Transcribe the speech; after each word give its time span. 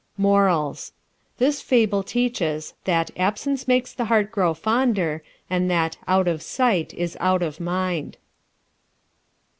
MORALS: 0.17 0.93
This 1.37 1.61
Fable 1.61 2.01
teaches 2.01 2.73
that 2.85 3.11
Absence 3.15 3.67
Makes 3.67 3.93
the 3.93 4.05
Heart 4.05 4.31
Grow 4.31 4.55
Fonder, 4.55 5.21
and 5.47 5.69
that 5.69 5.97
Out 6.07 6.27
of 6.27 6.41
Sight 6.41 6.91
is 6.95 7.15
Out 7.19 7.43
of 7.43 7.59
Mind. 7.59 8.17